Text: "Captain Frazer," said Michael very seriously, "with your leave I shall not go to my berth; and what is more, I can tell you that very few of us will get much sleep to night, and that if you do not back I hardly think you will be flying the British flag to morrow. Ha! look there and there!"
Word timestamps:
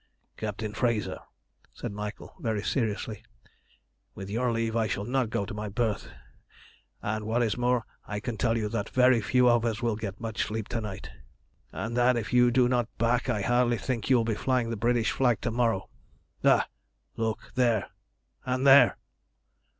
"Captain 0.35 0.73
Frazer," 0.73 1.19
said 1.75 1.91
Michael 1.91 2.33
very 2.39 2.63
seriously, 2.63 3.21
"with 4.15 4.31
your 4.31 4.51
leave 4.51 4.75
I 4.75 4.87
shall 4.87 5.03
not 5.05 5.29
go 5.29 5.45
to 5.45 5.53
my 5.53 5.69
berth; 5.69 6.07
and 7.03 7.23
what 7.23 7.43
is 7.43 7.55
more, 7.55 7.85
I 8.07 8.19
can 8.19 8.35
tell 8.35 8.57
you 8.57 8.67
that 8.69 8.89
very 8.89 9.21
few 9.21 9.47
of 9.47 9.63
us 9.63 9.83
will 9.83 9.95
get 9.95 10.19
much 10.19 10.41
sleep 10.43 10.67
to 10.69 10.81
night, 10.81 11.11
and 11.71 11.95
that 11.95 12.17
if 12.17 12.33
you 12.33 12.49
do 12.49 12.67
not 12.67 12.89
back 12.97 13.29
I 13.29 13.41
hardly 13.43 13.77
think 13.77 14.09
you 14.09 14.15
will 14.15 14.23
be 14.25 14.33
flying 14.33 14.71
the 14.71 14.75
British 14.75 15.11
flag 15.11 15.39
to 15.41 15.51
morrow. 15.51 15.87
Ha! 16.41 16.67
look 17.15 17.51
there 17.53 17.91
and 18.43 18.65
there!" 18.65 18.97